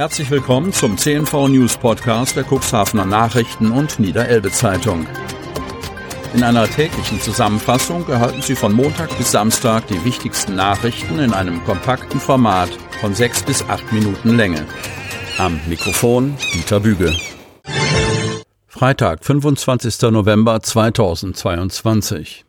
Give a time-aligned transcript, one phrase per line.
[0.00, 5.06] Herzlich willkommen zum CNV News Podcast der Cuxhavener Nachrichten und Niederelbe Zeitung.
[6.32, 11.62] In einer täglichen Zusammenfassung erhalten Sie von Montag bis Samstag die wichtigsten Nachrichten in einem
[11.64, 12.70] kompakten Format
[13.02, 14.64] von sechs bis acht Minuten Länge.
[15.36, 17.14] Am Mikrofon Dieter Büge.
[18.68, 20.00] Freitag, 25.
[20.10, 22.46] November 2022.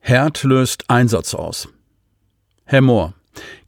[0.00, 1.68] Herd löst Einsatz aus.
[2.64, 3.12] Herr Mohr.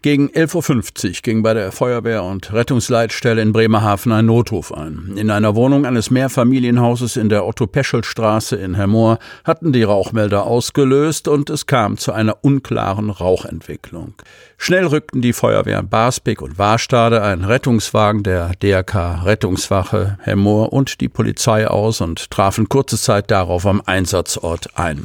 [0.03, 5.13] Gegen 11.50 Uhr ging bei der Feuerwehr- und Rettungsleitstelle in Bremerhaven ein Notruf ein.
[5.17, 11.51] In einer Wohnung eines Mehrfamilienhauses in der Otto-Peschel-Straße in Hermoor hatten die Rauchmelder ausgelöst und
[11.51, 14.15] es kam zu einer unklaren Rauchentwicklung.
[14.57, 21.11] Schnell rückten die Feuerwehren Basbeck und Warstade, ein Rettungswagen der DRK Rettungswache Hermoor und die
[21.11, 25.05] Polizei aus und trafen kurze Zeit darauf am Einsatzort ein.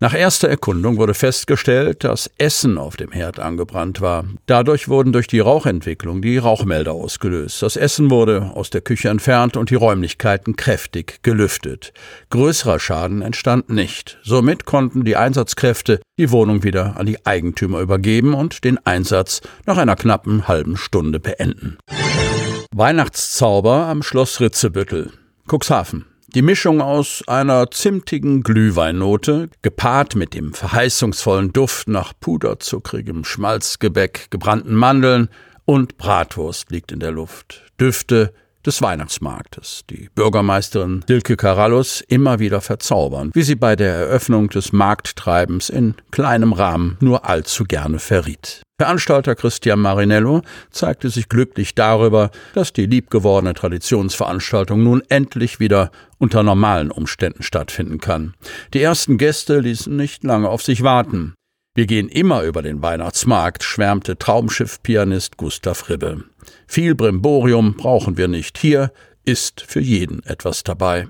[0.00, 4.26] Nach erster Erkundung wurde festgestellt, dass Essen auf dem Herd angebrannt war.
[4.46, 7.62] Dadurch wurden durch die Rauchentwicklung die Rauchmelder ausgelöst.
[7.62, 11.92] Das Essen wurde aus der Küche entfernt und die Räumlichkeiten kräftig gelüftet.
[12.30, 14.18] Größerer Schaden entstand nicht.
[14.22, 19.78] Somit konnten die Einsatzkräfte die Wohnung wieder an die Eigentümer übergeben und den Einsatz nach
[19.78, 21.76] einer knappen halben Stunde beenden.
[22.72, 25.10] Weihnachtszauber am Schloss Ritzebüttel.
[25.50, 26.04] Cuxhaven.
[26.34, 34.74] Die Mischung aus einer zimtigen Glühweinnote, gepaart mit dem verheißungsvollen Duft nach puderzuckrigem Schmalzgebäck, gebrannten
[34.74, 35.30] Mandeln
[35.64, 37.62] und Bratwurst liegt in der Luft.
[37.80, 38.34] Düfte
[38.66, 44.70] des Weihnachtsmarktes, die Bürgermeisterin Dilke Karallus immer wieder verzaubern, wie sie bei der Eröffnung des
[44.70, 48.60] Markttreibens in kleinem Rahmen nur allzu gerne verriet.
[48.80, 56.44] Veranstalter Christian Marinello zeigte sich glücklich darüber, dass die liebgewordene Traditionsveranstaltung nun endlich wieder unter
[56.44, 58.34] normalen Umständen stattfinden kann.
[58.74, 61.34] Die ersten Gäste ließen nicht lange auf sich warten.
[61.74, 66.22] Wir gehen immer über den Weihnachtsmarkt, schwärmte Traumschiff-Pianist Gustav Ribbe.
[66.68, 68.58] Viel Brimborium brauchen wir nicht.
[68.58, 68.92] Hier
[69.24, 71.08] ist für jeden etwas dabei.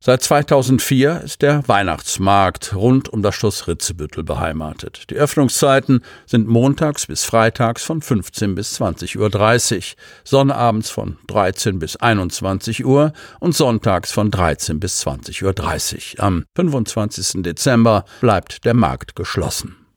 [0.00, 5.10] Seit 2004 ist der Weihnachtsmarkt rund um das Schloss Ritzebüttel beheimatet.
[5.10, 11.96] Die Öffnungszeiten sind montags bis freitags von 15 bis 20.30 Uhr, sonnabends von 13 bis
[11.96, 16.24] 21 Uhr und sonntags von 13 bis 20.30 Uhr.
[16.24, 17.42] Am 25.
[17.42, 19.87] Dezember bleibt der Markt geschlossen.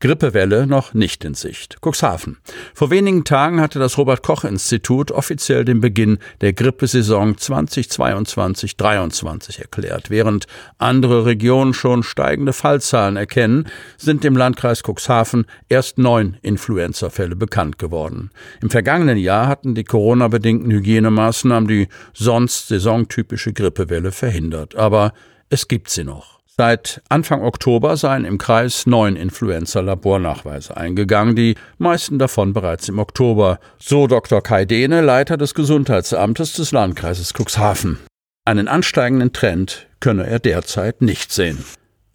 [0.00, 1.76] Grippewelle noch nicht in Sicht.
[1.80, 2.38] Cuxhaven.
[2.74, 10.10] Vor wenigen Tagen hatte das Robert Koch Institut offiziell den Beginn der Grippesaison 2022-23 erklärt.
[10.10, 10.46] Während
[10.78, 18.30] andere Regionen schon steigende Fallzahlen erkennen, sind im Landkreis Cuxhaven erst neun Influenza-Fälle bekannt geworden.
[18.60, 24.76] Im vergangenen Jahr hatten die Corona-bedingten Hygienemaßnahmen die sonst saisontypische Grippewelle verhindert.
[24.76, 25.12] Aber
[25.48, 26.35] es gibt sie noch.
[26.58, 33.60] Seit Anfang Oktober seien im Kreis neun Influenza-Labornachweise eingegangen, die meisten davon bereits im Oktober,
[33.78, 34.40] so Dr.
[34.40, 37.98] Kai Dehne, Leiter des Gesundheitsamtes des Landkreises Cuxhaven.
[38.46, 41.62] Einen ansteigenden Trend könne er derzeit nicht sehen.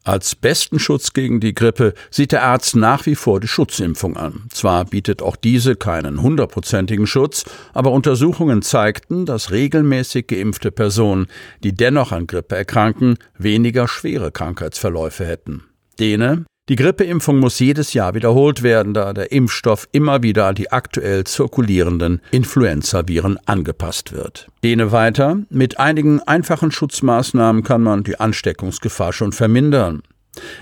[0.04, 4.48] Als besten Schutz gegen die Grippe sieht der Arzt nach wie vor die Schutzimpfung an.
[4.50, 11.28] Zwar bietet auch diese keinen hundertprozentigen Schutz, aber Untersuchungen zeigten, dass regelmäßig geimpfte Personen,
[11.64, 15.66] die dennoch an Grippe erkranken, weniger schwere Krankheitsverläufe hätten.
[16.00, 20.72] Dene, die Grippeimpfung muss jedes Jahr wiederholt werden, da der Impfstoff immer wieder an die
[20.72, 24.48] aktuell zirkulierenden Influenzaviren angepasst wird.
[24.64, 30.02] Dehne weiter, mit einigen einfachen Schutzmaßnahmen kann man die Ansteckungsgefahr schon vermindern.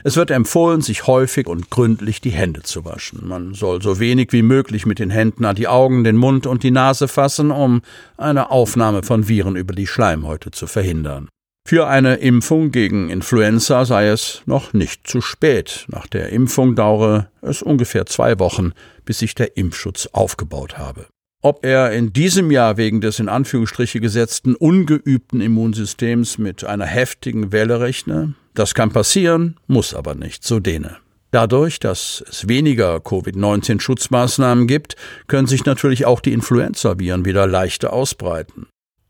[0.03, 3.28] Es wird empfohlen, sich häufig und gründlich die Hände zu waschen.
[3.28, 6.64] Man soll so wenig wie möglich mit den Händen an die Augen, den Mund und
[6.64, 7.84] die Nase fassen, um
[8.18, 11.30] eine Aufnahme von Viren über die Schleimhäute zu verhindern.
[11.69, 15.85] Für eine Impfung gegen Influenza sei es noch nicht zu spät.
[15.88, 18.72] Nach der Impfung dauere es ungefähr zwei Wochen,
[19.06, 21.06] bis sich der Impfschutz aufgebaut habe.
[21.44, 27.52] Ob er in diesem Jahr wegen des in Anführungsstriche gesetzten ungeübten Immunsystems mit einer heftigen
[27.52, 30.97] Welle rechne, das kann passieren, muss aber nicht, so Dehne.
[31.29, 34.96] Dadurch, dass es weniger Covid-19-Schutzmaßnahmen gibt,
[35.28, 38.66] können sich natürlich auch die Influenzaviren wieder leichter ausbreiten.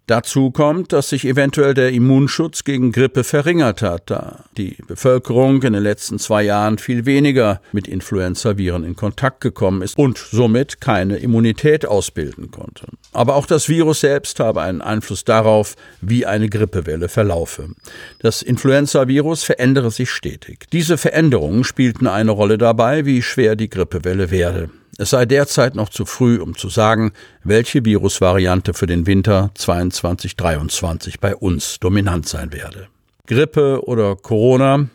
[0.10, 5.74] Dazu kommt, dass sich eventuell der Immunschutz gegen Grippe verringert hat, da die Bevölkerung in
[5.74, 11.18] den letzten zwei Jahren viel weniger mit Influenzaviren in Kontakt gekommen ist und somit keine
[11.18, 12.88] Immunität ausbilden konnte.
[13.12, 17.70] Aber auch das Virus selbst habe einen Einfluss darauf, wie eine Grippewelle verlaufe.
[18.18, 20.66] Das Influenzavirus verändere sich stetig.
[20.72, 24.72] Diese Veränderungen spielten eine Rolle dabei, wie schwer die Grippewelle werde.
[25.02, 27.14] Es sei derzeit noch zu früh, um zu sagen,
[27.46, 32.90] welche Virusvariante für den Winter 22-23 bei uns dominant sein werde.
[33.26, 34.90] Grippe oder Corona,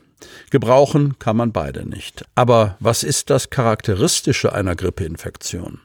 [0.50, 2.22] gebrauchen kann man beide nicht.
[2.34, 5.80] Aber was ist das Charakteristische einer Grippeinfektion?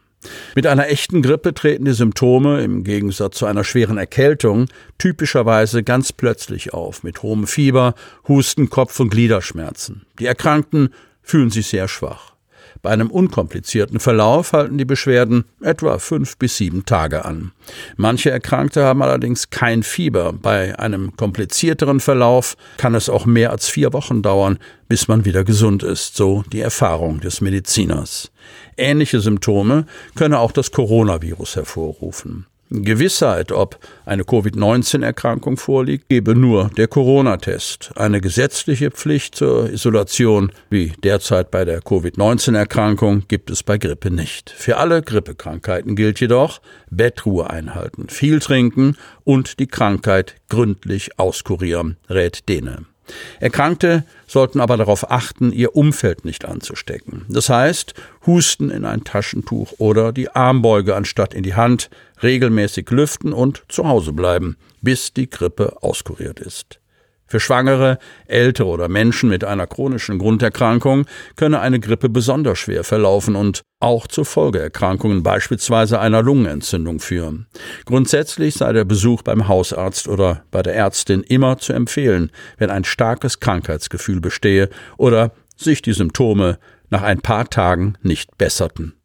[0.53, 4.65] Mit einer echten Grippe treten die Symptome im Gegensatz zu einer schweren Erkältung
[4.97, 7.95] typischerweise ganz plötzlich auf, mit hohem Fieber,
[8.27, 10.05] Husten, Kopf- und Gliederschmerzen.
[10.19, 10.89] Die Erkrankten
[11.21, 12.33] fühlen sich sehr schwach.
[12.81, 17.51] Bei einem unkomplizierten Verlauf halten die Beschwerden etwa fünf bis sieben Tage an.
[17.97, 20.33] Manche Erkrankte haben allerdings kein Fieber.
[20.33, 25.43] Bei einem komplizierteren Verlauf kann es auch mehr als vier Wochen dauern, bis man wieder
[25.43, 28.31] gesund ist, so die Erfahrung des Mediziners.
[28.77, 29.85] Ähnliche Symptome
[30.15, 32.45] könne auch das Coronavirus hervorrufen.
[32.69, 37.91] Gewissheit, ob eine Covid-19-Erkrankung vorliegt, gebe nur der Corona-Test.
[37.95, 44.51] Eine gesetzliche Pflicht zur Isolation, wie derzeit bei der Covid-19-Erkrankung, gibt es bei Grippe nicht.
[44.51, 46.61] Für alle Grippekrankheiten gilt jedoch
[46.91, 52.85] Bettruhe einhalten, viel trinken und die Krankheit gründlich auskurieren, rät Dene.
[53.39, 57.25] Erkrankte sollten aber darauf achten, ihr Umfeld nicht anzustecken.
[57.29, 57.93] Das heißt,
[58.25, 61.89] Husten in ein Taschentuch oder die Armbeuge anstatt in die Hand,
[62.21, 66.79] regelmäßig lüften und zu Hause bleiben, bis die Grippe auskuriert ist.
[67.29, 71.05] Für Schwangere, Ältere oder Menschen mit einer chronischen Grunderkrankung
[71.35, 77.45] könne eine Grippe besonders schwer verlaufen und auch zu Folgeerkrankungen, beispielsweise einer Lungenentzündung, führen.
[77.85, 82.83] Grundsätzlich sei der Besuch beim Hausarzt oder bei der Ärztin immer zu empfehlen, wenn ein
[82.83, 86.57] starkes Krankheitsgefühl bestehe oder sich die Symptome
[86.89, 88.98] nach ein paar Tagen nicht besserten.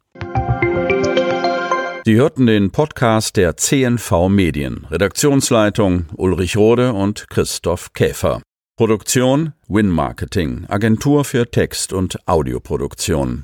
[2.07, 4.85] Sie hörten den Podcast der CNV Medien.
[4.91, 8.43] Redaktionsleitung Ulrich Rode und Christoph Käfer.
[8.77, 13.43] Produktion Win Marketing, Agentur für Text- und Audioproduktion.